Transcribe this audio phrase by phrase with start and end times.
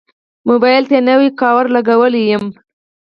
[0.49, 2.45] موبایل ته نوی کوور لګولی یم.